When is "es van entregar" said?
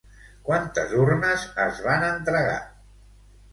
1.67-2.59